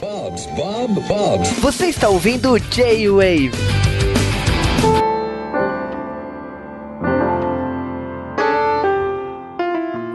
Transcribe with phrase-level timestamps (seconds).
[0.00, 1.50] Bob's, Bob, Bob's.
[1.60, 3.50] Você está ouvindo J-Wave.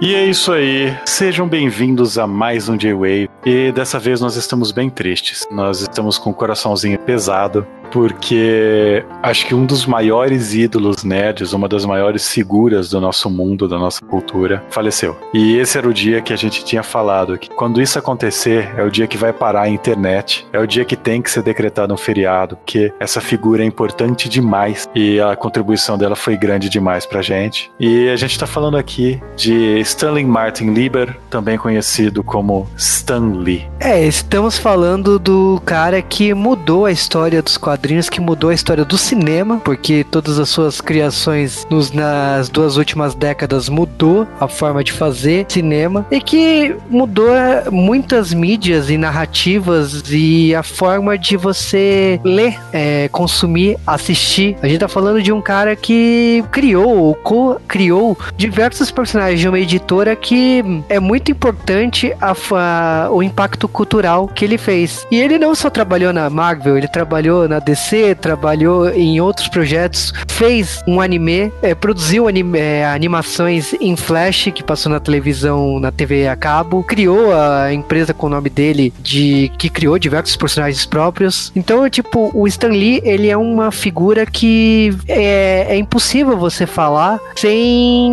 [0.01, 0.97] E é isso aí.
[1.05, 3.29] Sejam bem-vindos a mais um J-Wave.
[3.45, 5.47] E dessa vez nós estamos bem tristes.
[5.51, 7.67] Nós estamos com o coraçãozinho pesado,
[7.97, 13.67] porque acho que um dos maiores ídolos nerds, uma das maiores figuras do nosso mundo,
[13.67, 15.17] da nossa cultura, faleceu.
[15.33, 18.83] E esse era o dia que a gente tinha falado que quando isso acontecer, é
[18.83, 21.91] o dia que vai parar a internet, é o dia que tem que ser decretado
[21.91, 27.03] um feriado, porque essa figura é importante demais e a contribuição dela foi grande demais
[27.03, 27.71] pra gente.
[27.79, 33.67] E a gente tá falando aqui de Stanley Martin Lieber, também conhecido como Stan Lee.
[33.79, 38.83] É, estamos falando do cara que mudou a história dos quadrinhos, que mudou a história
[38.83, 44.83] do cinema, porque todas as suas criações nos, nas duas últimas décadas mudou a forma
[44.83, 47.27] de fazer cinema e que mudou
[47.71, 54.57] muitas mídias e narrativas e a forma de você ler, é, consumir, assistir.
[54.61, 59.59] A gente tá falando de um cara que criou ou co-criou diversos personagens de uma
[59.59, 65.07] editora que é muito importante a, a, o impacto cultural que ele fez.
[65.09, 70.13] E ele não só trabalhou na Marvel, ele trabalhou na DC, trabalhou em outros projetos,
[70.27, 75.91] fez um anime, é, produziu anime, é, animações em Flash, que passou na televisão, na
[75.91, 80.85] TV a cabo, criou a empresa com o nome dele, de que criou diversos personagens
[80.85, 81.51] próprios.
[81.55, 87.19] Então, tipo, o Stan Lee, ele é uma figura que é, é impossível você falar
[87.35, 88.11] sem...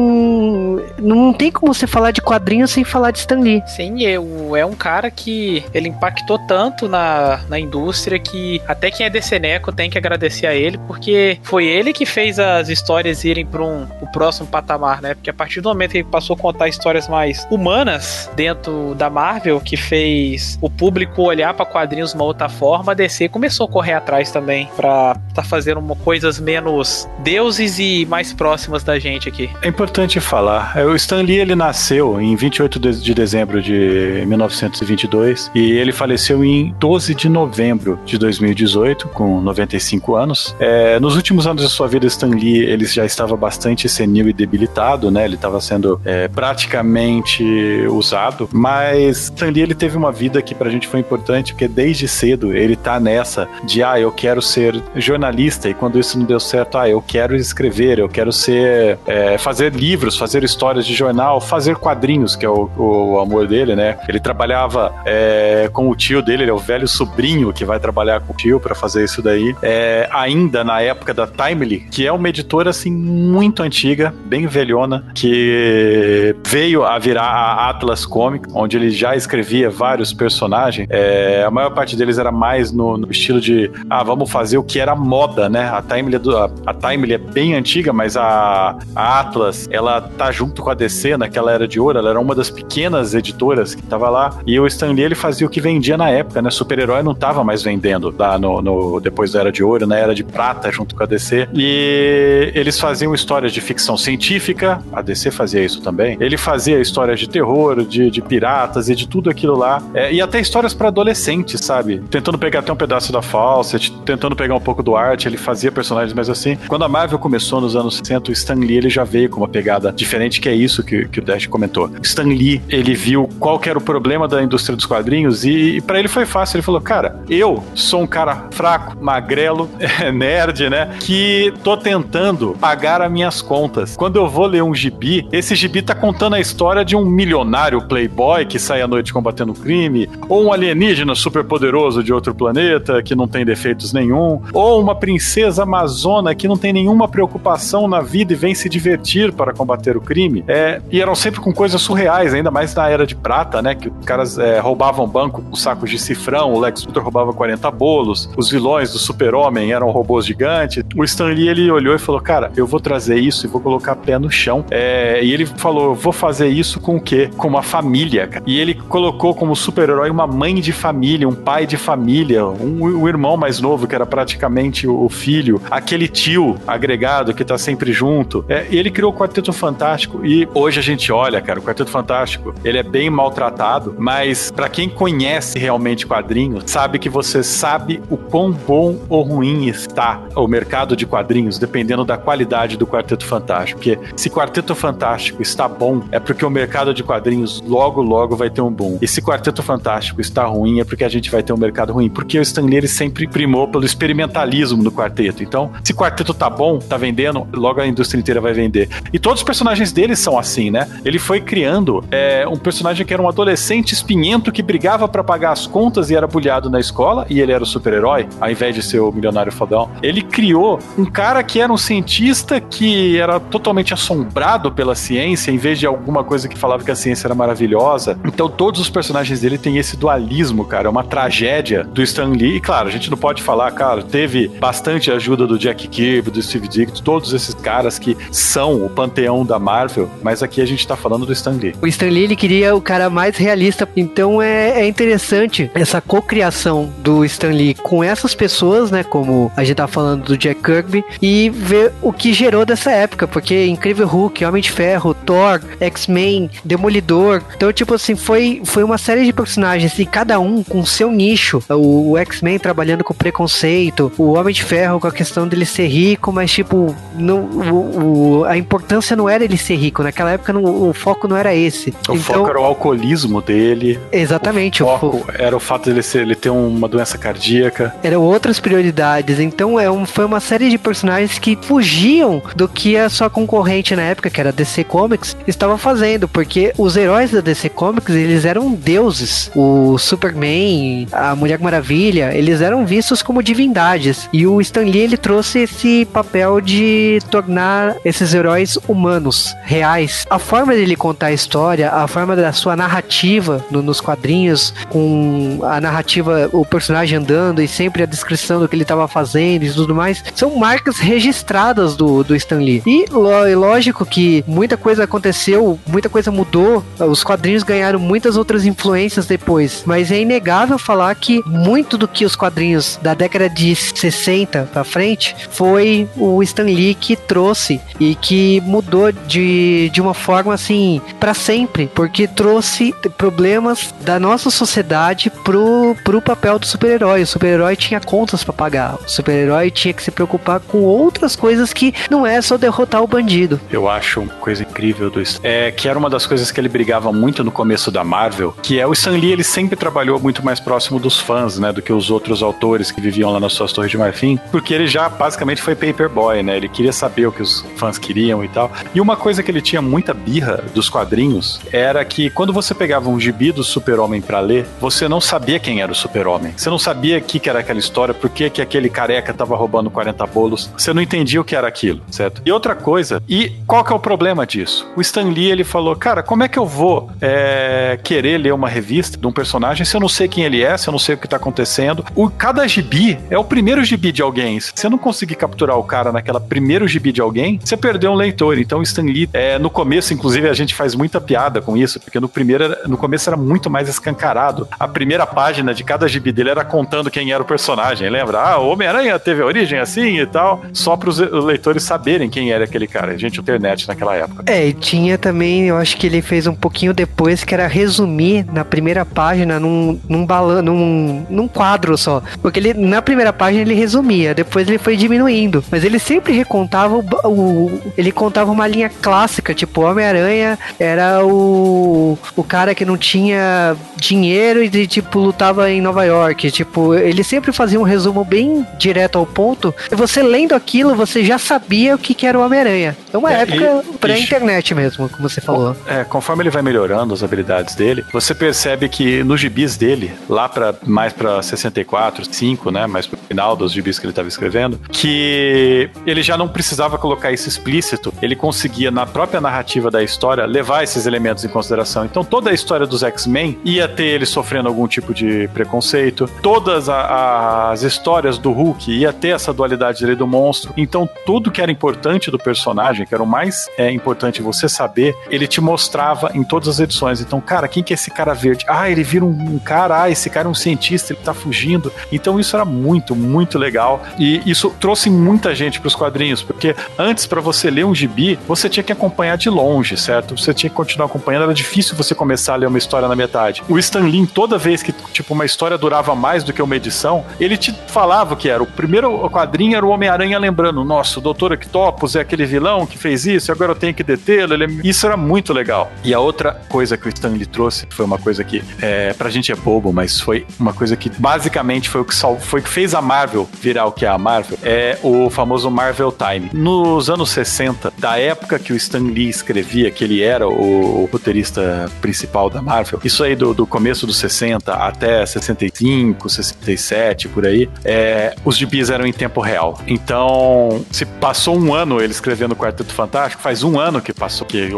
[0.98, 3.62] Não tem como você falar de quadrinhos sem falar de Stan Lee.
[3.66, 9.10] Sim, é um cara que ele impactou tanto na, na indústria que até quem é
[9.44, 13.62] DCneco tem que agradecer a ele, porque foi ele que fez as histórias irem para
[13.62, 15.14] um o próximo patamar, né?
[15.14, 19.10] Porque a partir do momento que ele passou a contar histórias mais humanas dentro da
[19.10, 23.66] Marvel, que fez o público olhar para quadrinhos de uma outra forma, a DC começou
[23.66, 28.98] a correr atrás também para tá fazendo uma, coisas menos deuses e mais próximas da
[28.98, 29.50] gente aqui.
[29.62, 35.50] É importante falar, é, o Stan Lee ele nasceu em 28 de dezembro de 1922
[35.54, 40.56] e ele faleceu em 12 de novembro de 2018 com 95 anos.
[40.58, 44.32] É, nos últimos anos da sua vida, Stan Lee ele já estava bastante senil e
[44.32, 45.24] debilitado, né?
[45.24, 47.44] Ele estava sendo é, praticamente
[47.88, 52.06] usado, mas Stan Lee ele teve uma vida que pra gente foi importante porque desde
[52.08, 56.40] cedo ele tá nessa de ah, eu quero ser jornalista e quando isso não deu
[56.40, 61.40] certo, ah, eu quero escrever, eu quero ser é, fazer livros, fazer histórias de jornal,
[61.40, 63.98] fazer quadrinhos, que é o, o amor dele, né?
[64.08, 68.20] Ele trabalhava é, com o tio dele, ele é o velho sobrinho que vai trabalhar
[68.20, 69.56] com o tio para fazer isso daí.
[69.62, 75.06] É, ainda na época da Timely, que é uma editora assim muito antiga, bem velhona,
[75.14, 80.86] que veio a virar a Atlas Comics, onde ele já escrevia vários personagens.
[80.90, 84.62] É, a maior parte deles era mais no, no, estilo de ah, vamos fazer o
[84.62, 85.68] que era moda, né?
[85.68, 90.30] A Timely, é a, a Timely é bem antiga, mas a, a Atlas, ela tá
[90.30, 93.82] junto com a DC naquela era de ouro, ela era uma das pequenas editoras que
[93.82, 96.50] tava lá, e o Stan Lee ele fazia o que vendia na época, né?
[96.50, 100.02] Super-herói não tava mais vendendo lá no, no, depois da Era de Ouro, na né?
[100.02, 101.48] Era de Prata, junto com a DC.
[101.54, 106.16] E eles faziam histórias de ficção científica, a DC fazia isso também.
[106.20, 109.80] Ele fazia histórias de terror, de, de piratas e de tudo aquilo lá.
[109.94, 112.02] É, e até histórias para adolescentes, sabe?
[112.10, 115.70] Tentando pegar até um pedaço da Fawcett, tentando pegar um pouco do arte, ele fazia
[115.70, 116.56] personagens mais assim.
[116.66, 119.48] Quando a Marvel começou nos anos 60, o Stan Lee ele já veio com uma
[119.48, 121.90] pegada diferente, que é isso que, que o Dash comentou.
[122.02, 125.98] Stan Lee, ele viu qual era o problema da indústria dos quadrinhos e, e para
[125.98, 126.56] ele foi fácil.
[126.56, 129.68] Ele falou, cara, eu sou um cara fraco, magrelo,
[130.14, 130.96] nerd, né?
[131.00, 133.96] Que tô tentando pagar as minhas contas.
[133.96, 137.86] Quando eu vou ler um gibi, esse gibi tá contando a história de um milionário
[137.86, 143.02] playboy que sai à noite combatendo crime, ou um alienígena super poderoso de outro planeta
[143.02, 148.00] que não tem defeitos nenhum, ou uma princesa amazona que não tem nenhuma preocupação na
[148.00, 150.42] vida e vem se divertir para combater o crime.
[150.48, 153.74] É, e eram sempre com coisas surreais, ainda mais na era de prata, né?
[153.74, 157.70] Que os caras é, roubavam banco com sacos de cifrão, o Lex Luthor roubava 40
[157.70, 160.82] bolos, os vilões do Super-Homem eram robôs gigantes.
[160.96, 163.94] O Stan Lee, ele olhou e falou, cara, eu vou trazer isso e vou colocar
[163.96, 164.64] pé no chão.
[164.70, 167.28] É, e ele falou, vou fazer isso com o quê?
[167.36, 168.44] Com uma família, cara.
[168.46, 173.08] E ele colocou como super-herói uma mãe de família, um pai de família, um, um
[173.08, 178.44] irmão mais novo, que era praticamente o filho, aquele tio agregado que tá sempre junto.
[178.48, 180.24] É, e ele criou o Quarteto Fantástico.
[180.24, 184.68] E hoje a gente olha, cara, o Quarteto Fantástico, ele é bem maltratado, mas para
[184.68, 190.20] quem conhece realmente quadrinhos, sabe que você sabe o quão bom bom ou ruim está
[190.36, 193.80] o mercado de quadrinhos, dependendo da qualidade do Quarteto Fantástico.
[193.80, 198.50] Porque se Quarteto Fantástico está bom, é porque o mercado de quadrinhos logo, logo vai
[198.50, 198.98] ter um boom.
[199.00, 202.10] E se Quarteto Fantástico está ruim, é porque a gente vai ter um mercado ruim.
[202.10, 205.42] Porque o Stan Lee ele sempre primou pelo experimentalismo do quarteto.
[205.42, 208.88] Então, se quarteto tá bom, tá vendendo, logo a indústria inteira vai vender.
[209.12, 210.88] E todos os personagens dele são assim, né?
[211.04, 215.52] Ele foi criando é, um personagem que era um adolescente espinhento que brigava para pagar
[215.52, 218.82] as contas e era bulhado na escola, e ele era o super-herói, ao invés de
[218.82, 219.90] ser o milionário fodão.
[220.02, 225.56] Ele criou um cara que era um cientista que era totalmente assombrado pela ciência, em
[225.56, 228.18] vez de alguma coisa que falava que a ciência era maravilhosa.
[228.24, 230.88] Então, todos os personagens dele têm esse dualismo, cara.
[230.88, 232.56] É uma tragédia do Stan Lee.
[232.56, 236.42] E claro, a gente não pode falar, cara, teve bastante ajuda do Jack Kirby, do
[236.42, 240.86] Steve Ditko, todos esses caras que são o panteão da Marvel, mas aqui a gente
[240.86, 241.74] tá falando do Stan Lee.
[241.80, 246.92] O Stan Lee, ele queria o cara mais realista, então é, é interessante essa cocriação
[246.98, 248.53] do Stan Lee com essas pessoas,
[248.90, 252.90] né, como a gente tá falando do Jack Kirby, e ver o que gerou dessa
[252.90, 258.82] época, porque Incrível Hulk, Homem de Ferro, Thor, X-Men, Demolidor, então, tipo assim, foi, foi
[258.82, 261.62] uma série de personagens e cada um com seu nicho.
[261.68, 265.86] O, o X-Men trabalhando com preconceito, o Homem de Ferro com a questão dele ser
[265.86, 270.02] rico, mas tipo, não, o, o, a importância não era ele ser rico.
[270.02, 271.90] Naquela época não, o foco não era esse.
[271.90, 273.98] O então, foco era o alcoolismo dele.
[274.12, 274.82] Exatamente.
[274.82, 277.94] O foco o, era o fato dele ser, ele ter uma doença cardíaca.
[278.02, 279.40] Eram outras prioridades.
[279.40, 283.96] Então é um, foi uma série de personagens que fugiam do que a sua concorrente
[283.96, 288.14] na época, que era a DC Comics, estava fazendo, porque os heróis da DC Comics
[288.14, 289.50] eles eram deuses.
[289.54, 294.28] O Superman, a Mulher Maravilha, eles eram vistos como divindades.
[294.30, 300.26] E o Stan Lee ele trouxe esse papel de tornar esses heróis humanos, reais.
[300.28, 305.60] A forma dele contar a história, a forma da sua narrativa no, nos quadrinhos, com
[305.62, 309.72] a narrativa, o personagem andando e sempre a descrição do que ele estava fazendo e
[309.72, 312.82] tudo mais, são marcas registradas do, do Stan Lee.
[312.86, 313.06] E
[313.54, 319.82] lógico que muita coisa aconteceu, muita coisa mudou, os quadrinhos ganharam muitas outras influências depois,
[319.86, 324.84] mas é inegável falar que muito do que os quadrinhos da década de 60 para
[324.84, 331.00] frente foi o Stan Lee que trouxe e que mudou de, de uma forma assim
[331.18, 337.22] para sempre, porque trouxe problemas da nossa sociedade pro, pro papel do super-herói.
[337.22, 341.74] O super-herói tinha contas para pagar, o super-herói tinha que se preocupar com outras coisas
[341.74, 343.60] que não é só derrotar o bandido.
[343.70, 347.12] Eu acho uma coisa incrível do é que era uma das coisas que ele brigava
[347.12, 350.58] muito no começo da Marvel, que é o Stan Lee, ele sempre trabalhou muito mais
[350.58, 353.90] próximo dos fãs, né, do que os outros autores que viviam lá nas suas torres
[353.90, 356.56] de marfim, porque ele já basicamente foi paperboy, né?
[356.56, 358.70] Ele queria saber o que os fãs queriam e tal.
[358.94, 363.10] E uma coisa que ele tinha muita birra dos quadrinhos era que quando você pegava
[363.10, 366.54] um gibi do Super-Homem para ler, você não sabia quem era o Super-Homem.
[366.56, 369.56] Você não sabia o que, que era aquela história, por que, que aquele careca tava
[369.56, 370.70] roubando 40 bolos.
[370.76, 372.42] Você não entendia o que era aquilo, certo?
[372.44, 374.88] E outra coisa, e qual que é o problema disso?
[374.96, 378.68] O Stan Lee, ele falou, cara, como é que eu vou é, querer ler uma
[378.68, 381.14] revista de um personagem se eu não sei quem ele é, se eu não sei
[381.14, 382.04] o que tá acontecendo?
[382.14, 384.58] O, cada gibi é o primeiro gibi de alguém.
[384.60, 388.14] Se você não conseguir capturar o cara naquela primeiro gibi de alguém, você perdeu um
[388.14, 388.58] leitor.
[388.58, 392.20] Então, Stan Lee, é, no começo, inclusive, a gente faz muita piada com isso, porque
[392.20, 394.68] no primeiro, no começo era muito mais escancarado.
[394.78, 398.40] A primeira página de cada gibi dele era contando quem era o personagem, lembra?
[398.40, 402.64] Ah, o Homem-Aranha teve origem assim e tal, só para os leitores saberem quem era
[402.64, 403.16] aquele cara.
[403.18, 404.44] Gente, internet naquela época.
[404.46, 408.46] É, e tinha também, eu acho que ele fez um pouquinho depois, que era resumir
[408.52, 412.22] na primeira página num, num balão, num, num quadro só.
[412.40, 415.62] Porque ele, na primeira página ele resumia, depois ele foi diminuindo.
[415.70, 422.18] Mas ele sempre recontava o, o ele contava uma linha clássica, tipo, Homem-Aranha era o,
[422.36, 426.50] o cara que não tinha dinheiro e, tipo, lutava em Nova York.
[426.50, 429.74] Tipo, ele sempre fazia um resumo bem direto ao ponto.
[429.90, 432.96] E você lendo aquilo, você já sabia o que, que era o Homem-Aranha.
[433.12, 435.76] É uma é, época pré-internet mesmo, como você falou.
[435.86, 440.48] É, conforme ele vai melhorando as habilidades dele, você percebe que nos gibis dele, lá
[440.48, 444.80] para mais para 64, 5, né, mais pro final dos gibis que ele estava escrevendo,
[444.90, 450.44] que ele já não precisava colocar isso explícito, ele conseguia na própria narrativa da história
[450.44, 452.04] levar esses elementos em consideração.
[452.04, 456.88] Então toda a história dos X-Men ia ter ele sofrendo algum tipo de preconceito, todas
[456.88, 460.72] a, as histórias do Hulk ia ter essa dualidade dele do monstro.
[460.76, 465.14] Então tudo que era importante do personagem, que era o mais é, importante você saber,
[465.30, 467.20] ele te mostrava em todas as edições.
[467.20, 468.64] Então, cara, quem que é esse cara verde?
[468.68, 471.92] Ah, ele vira um, um cara, ah, esse cara é um cientista, ele tá fugindo.
[472.10, 474.02] Então isso era muito, muito legal.
[474.18, 478.38] E isso trouxe muita gente para os quadrinhos, porque antes, para você ler um gibi,
[478.46, 480.36] você tinha que acompanhar de longe, certo?
[480.38, 483.62] Você tinha que continuar acompanhando, era difícil você começar a ler uma história na metade.
[483.68, 487.24] O Stan Lee, toda vez que, tipo, uma história durava mais do que uma edição,
[487.38, 488.62] ele gente falava que era.
[488.62, 492.98] O primeiro quadrinho era o Homem-Aranha lembrando, nossa, o Doutor Octopus é aquele vilão que
[492.98, 494.54] fez isso, agora eu tenho que detê-lo.
[494.54, 494.80] Ele...
[494.84, 495.90] Isso era muito legal.
[496.02, 499.52] E a outra coisa que o Stanley trouxe foi uma coisa que, é, pra gente
[499.52, 502.94] é bobo, mas foi uma coisa que basicamente foi o que, foi o que fez
[502.94, 506.50] a Marvel virar o que é a Marvel, é o famoso Marvel Time.
[506.52, 511.08] Nos anos 60, da época que o Stan Lee escrevia, que ele era o, o
[511.10, 517.46] roteirista principal da Marvel, isso aí do, do começo dos 60 até 65, 67, por
[517.46, 517.53] aí,
[517.84, 519.78] é, os gibis eram em tempo real.
[519.86, 524.46] Então, se passou um ano ele escrevendo o Quarteto Fantástico, faz um ano que passou
[524.46, 524.70] que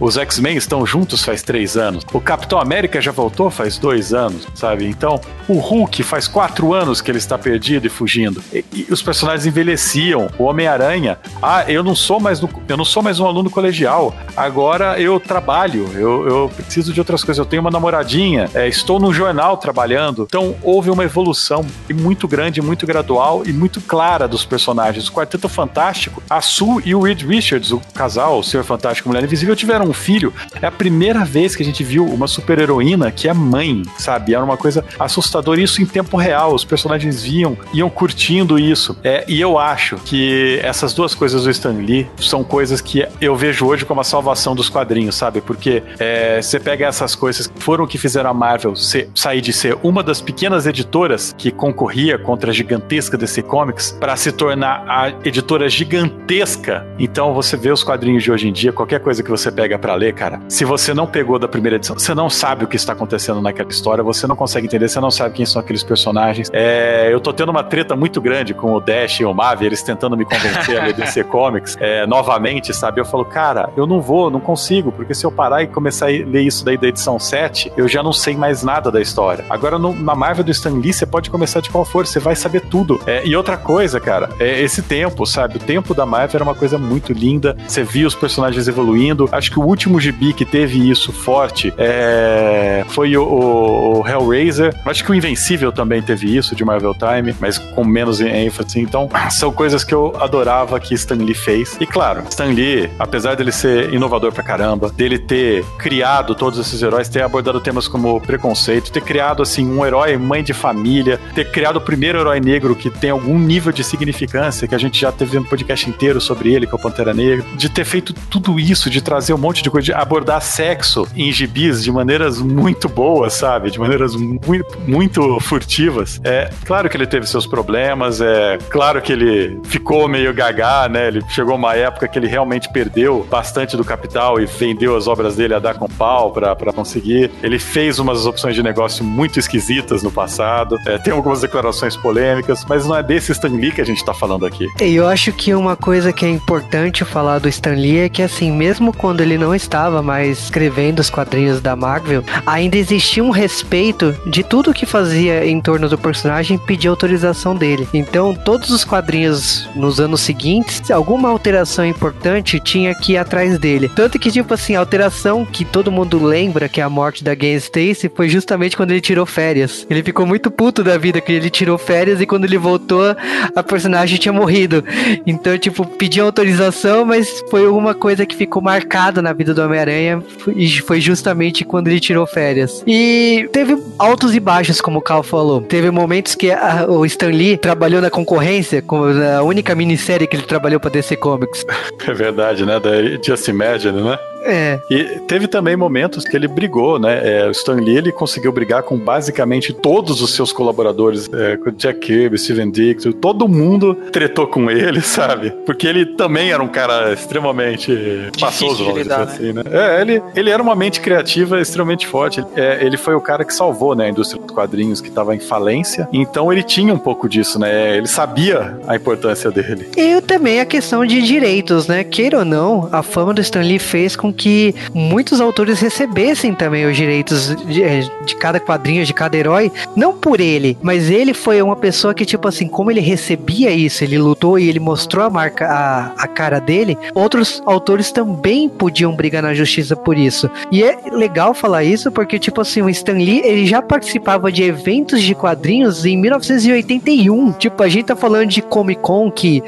[0.00, 2.04] os X-Men estão juntos faz três anos.
[2.12, 4.86] O Capitão América já voltou faz dois anos, sabe?
[4.86, 8.42] Então, o Hulk faz quatro anos que ele está perdido e fugindo.
[8.52, 10.28] E, e os personagens envelheciam.
[10.38, 14.14] O Homem-Aranha, ah, eu não sou mais no, eu não sou mais um aluno colegial.
[14.36, 17.38] Agora eu trabalho, eu, eu preciso de outras coisas.
[17.38, 20.24] Eu tenho uma namoradinha, é, estou no jornal trabalhando.
[20.26, 25.08] Então houve uma evolução muito grande, muito gradual e muito clara dos personagens.
[25.08, 29.10] O Quarteto Fantástico, a Sue e o Reed Richards, o casal, o Senhor Fantástico e
[29.10, 30.32] Mulher Invisível, tiveram um filho.
[30.60, 34.34] É a primeira vez que a gente viu uma super-heroína que é mãe, sabe?
[34.34, 35.60] Era uma coisa assustadora.
[35.60, 36.54] Isso em tempo real.
[36.54, 38.96] Os personagens viam, iam curtindo isso.
[39.04, 43.36] É, e eu acho que essas duas coisas do Stan Lee são coisas que eu
[43.36, 45.40] vejo hoje como a salvação dos quadrinhos, sabe?
[45.40, 49.40] Porque é, você pega essas coisas que foram o que fizeram a Marvel ser, sair
[49.40, 54.30] de ser uma das pequenas editoras que concorria contra a gigantesca DC Comics para se
[54.30, 56.86] tornar a editora gigantesca.
[56.98, 59.94] Então você vê os quadrinhos de hoje em dia, qualquer coisa que você pega para
[59.94, 62.92] ler, cara, se você não pegou da primeira edição, você não sabe o que está
[62.92, 66.48] acontecendo naquela história, você não consegue entender, você não sabe quem são aqueles personagens.
[66.52, 69.82] É, eu tô tendo uma treta muito grande com o Dash e o Mavi, eles
[69.82, 73.00] tentando me convencer a ler DC Comics é, novamente, sabe?
[73.00, 76.08] Eu falo, cara, eu não vou, não consigo, porque se eu parar e começar a
[76.10, 79.44] ler isso daí da edição 7, eu já não sei mais nada da história.
[79.50, 82.36] Agora, no, na Marvel do Stan Lee, você pode começar de qual for, você vai
[82.36, 83.00] saber tudo.
[83.06, 85.56] É, e outra coisa, cara, é esse tempo, sabe?
[85.56, 89.28] O tempo da Marvel era uma coisa muito linda, você via os personagens evoluindo.
[89.32, 94.74] Acho que o último gibi que teve isso forte é, foi o, o, o Hellraiser.
[94.84, 98.80] Acho que o Invencível também teve isso, de Marvel Time, mas com menos ênfase.
[98.80, 101.76] Então, são coisas que eu adorava que Stan Lee fez.
[101.80, 106.82] E claro, Stan Lee, apesar dele ser inovador pra caramba, dele ter criado todos esses
[106.82, 111.50] heróis, ter abordado temas como preconceito, ter criado assim um herói mãe de família, ter
[111.50, 115.38] criado primeiro herói negro que tem algum nível de significância, que a gente já teve
[115.38, 118.90] um podcast inteiro sobre ele, que é o Pantera Negra, de ter feito tudo isso,
[118.90, 123.32] de trazer um monte de coisa, de abordar sexo em gibis de maneiras muito boas,
[123.32, 123.70] sabe?
[123.70, 126.20] De maneiras muito, muito furtivas.
[126.24, 131.08] É claro que ele teve seus problemas, é claro que ele ficou meio gaga, né?
[131.08, 135.36] Ele chegou uma época que ele realmente perdeu bastante do capital e vendeu as obras
[135.36, 137.30] dele a dar com pau para conseguir.
[137.42, 140.76] Ele fez umas opções de negócio muito esquisitas no passado.
[140.86, 144.14] É, tem algumas declarações polêmicas, mas não é desse Stan Lee que a gente tá
[144.14, 144.68] falando aqui.
[144.80, 148.50] Eu acho que uma coisa que é importante falar do Stan Lee é que, assim,
[148.50, 154.14] mesmo quando ele não estava mais escrevendo os quadrinhos da Marvel, ainda existia um respeito
[154.26, 157.86] de tudo que fazia em torno do personagem pedir autorização dele.
[157.92, 163.90] Então, todos os quadrinhos nos anos seguintes, alguma alteração importante tinha que ir atrás dele.
[163.94, 167.34] Tanto que, tipo assim, a alteração que todo mundo lembra, que é a morte da
[167.34, 169.86] Gwen Stacy, foi justamente quando ele tirou férias.
[169.90, 173.14] Ele ficou muito puto da vida que ele tirou férias e quando ele voltou,
[173.54, 174.84] a personagem tinha morrido.
[175.26, 180.22] Então, tipo, pediu autorização, mas foi alguma coisa que ficou marcada na vida do Homem-Aranha
[180.54, 182.82] e foi justamente quando ele tirou férias.
[182.86, 185.60] E teve altos e baixos, como o Cal falou.
[185.60, 190.36] Teve momentos que a, o Stan Lee trabalhou na concorrência, com a única minissérie que
[190.36, 191.64] ele trabalhou para DC Comics.
[192.06, 192.80] É verdade, né?
[192.80, 192.90] Da
[193.22, 194.18] Just Imagine, né?
[194.42, 194.80] É.
[194.90, 197.20] E teve também momentos que ele brigou, né?
[197.22, 201.70] É, o Stan Lee ele conseguiu brigar com basicamente todos os seus colaboradores, é, com
[201.70, 205.50] Jack Kirby, Steven Dick, todo mundo tretou com ele, sabe?
[205.66, 209.62] Porque ele também era um cara extremamente passoso, vamos dizer assim, né?
[209.70, 212.44] É, ele, ele era uma mente criativa extremamente forte.
[212.56, 215.40] É, ele foi o cara que salvou né, a indústria dos quadrinhos que estava em
[215.40, 217.96] falência, então ele tinha um pouco disso, né?
[217.96, 219.88] Ele sabia a importância dele.
[219.96, 222.04] E também a questão de direitos, né?
[222.04, 226.86] Queira ou não, a fama do Stan Lee fez com que muitos autores recebessem também
[226.86, 231.34] os direitos de, é, de, cada quadrinho, de cada herói, não por ele, mas ele
[231.34, 235.24] foi uma pessoa que, tipo assim, como ele recebia isso, ele lutou e ele mostrou
[235.24, 240.50] a marca, a, a cara dele, outros autores também podiam brigar na justiça por isso.
[240.70, 244.62] E é legal falar isso porque, tipo assim, o Stan Lee, ele já participava de
[244.62, 247.52] eventos de quadrinhos em 1981.
[247.52, 249.62] Tipo, a gente tá falando de Comic Con, que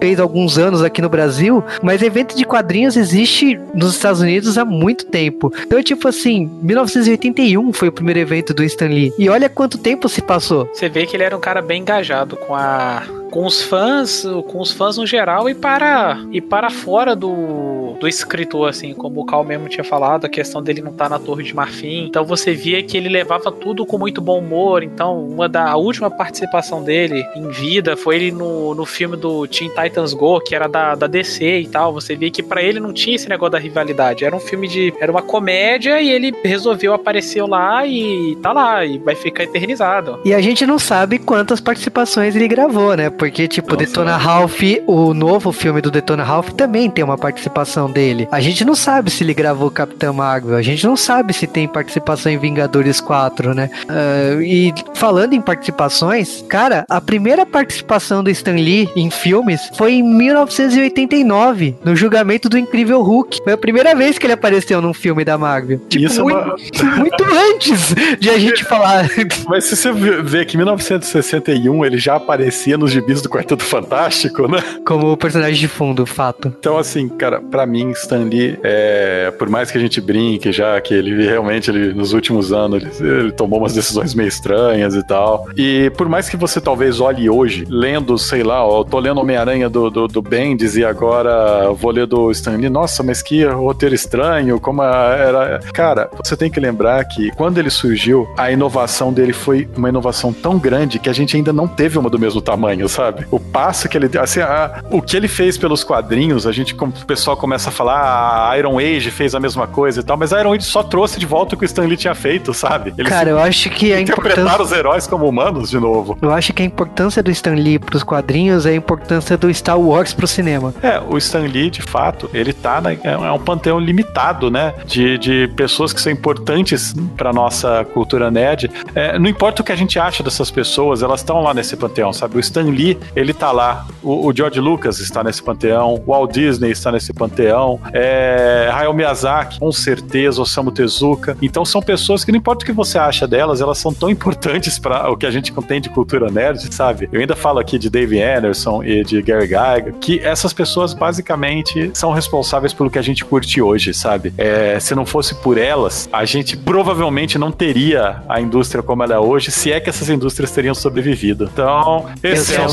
[0.00, 4.58] fez alguns anos aqui no Brasil, mas evento de quadrinhos existe nos nos Estados Unidos
[4.58, 5.52] há muito tempo.
[5.66, 9.12] Então, tipo assim, 1981 foi o primeiro evento do Stan Lee.
[9.18, 10.68] E olha quanto tempo se passou.
[10.72, 13.02] Você vê que ele era um cara bem engajado com a
[13.34, 18.06] com os fãs, com os fãs no geral e para e para fora do, do
[18.06, 21.18] escritor, assim, como o Cal mesmo tinha falado, a questão dele não estar tá na
[21.18, 22.06] Torre de Marfim.
[22.06, 24.84] Então você via que ele levava tudo com muito bom humor.
[24.84, 29.48] Então, uma da a última participação dele em vida foi ele no, no filme do
[29.48, 31.92] Teen Titans Go, que era da, da DC e tal.
[31.92, 34.24] Você via que para ele não tinha esse negócio da rivalidade.
[34.24, 34.94] Era um filme de.
[35.00, 40.20] Era uma comédia e ele resolveu aparecer lá e tá lá, e vai ficar eternizado.
[40.24, 43.10] E a gente não sabe quantas participações ele gravou, né?
[43.24, 47.90] Porque, tipo, Nossa, Detona Ralph, o novo filme do Detona Ralph também tem uma participação
[47.90, 48.28] dele.
[48.30, 51.66] A gente não sabe se ele gravou Capitão Marvel, a gente não sabe se tem
[51.66, 53.70] participação em Vingadores 4, né?
[53.88, 59.94] Uh, e falando em participações, cara, a primeira participação do Stan Lee em filmes foi
[59.94, 63.38] em 1989, no julgamento do Incrível Hulk.
[63.42, 65.78] Foi a primeira vez que ele apareceu num filme da Marvel.
[65.88, 66.96] Tipo, Isso muito, é uma...
[67.00, 69.08] muito antes de a gente falar.
[69.48, 74.48] Mas se você vê que em 1961 ele já aparecia nos gibis do Quarteto Fantástico,
[74.48, 74.62] né?
[74.86, 76.52] Como personagem de fundo, fato.
[76.58, 80.80] Então, assim, cara, para mim, Stan Lee, é, por mais que a gente brinque já
[80.80, 85.06] que ele realmente, ele, nos últimos anos, ele, ele, tomou umas decisões meio estranhas e
[85.06, 85.48] tal.
[85.56, 89.20] E por mais que você talvez olhe hoje, lendo, sei lá, ó, eu tô lendo
[89.20, 93.44] Homem-Aranha do, do, do Bendis e agora vou ler do Stan Lee, nossa, mas que
[93.44, 95.60] roteiro estranho, como era.
[95.72, 100.32] Cara, você tem que lembrar que quando ele surgiu, a inovação dele foi uma inovação
[100.32, 103.03] tão grande que a gente ainda não teve uma do mesmo tamanho, sabe?
[103.30, 106.92] O passo que ele assim, a, o que ele fez pelos quadrinhos, a gente, como
[106.92, 110.16] o pessoal começa a falar, ah, a Iron Age fez a mesma coisa e tal,
[110.16, 112.52] mas a Iron Age só trouxe de volta o que o Stan Lee tinha feito,
[112.54, 112.92] sabe?
[113.04, 116.16] Cara, eu acho que a interpretar os heróis como humanos de novo.
[116.20, 119.78] Eu acho que a importância do Stan Lee pros quadrinhos é a importância do Star
[119.78, 120.74] Wars pro cinema.
[120.82, 124.74] É, o Stan Lee, de fato, ele tá na, é um panteão limitado, né?
[124.86, 128.70] De, de pessoas que são importantes pra nossa cultura nerd.
[128.94, 132.12] É, não importa o que a gente acha dessas pessoas, elas estão lá nesse panteão,
[132.12, 132.36] sabe?
[132.36, 132.83] O Stan Lee,
[133.14, 133.86] ele tá lá.
[134.02, 135.94] O, o George Lucas está nesse panteão.
[135.94, 137.80] O Walt Disney está nesse panteão.
[137.92, 140.42] É, Hayao Miyazaki, com certeza.
[140.42, 141.36] Osamu Tezuka.
[141.40, 144.78] Então são pessoas que não importa o que você acha delas, elas são tão importantes
[144.78, 147.08] para o que a gente contém de cultura nerd, sabe?
[147.12, 151.90] Eu ainda falo aqui de Dave Anderson e de Gary Gygax, que essas pessoas basicamente
[151.94, 154.32] são responsáveis pelo que a gente curte hoje, sabe?
[154.36, 159.14] É, se não fosse por elas, a gente provavelmente não teria a indústria como ela
[159.14, 161.48] é hoje, se é que essas indústrias teriam sobrevivido.
[161.52, 162.06] Então,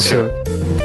[0.02, 0.81] 是。